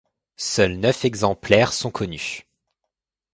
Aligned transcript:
Seuls 0.37 0.77
neuf 0.79 1.05
exemplaires 1.05 1.73
sont 1.73 1.91
connus. 1.91 2.47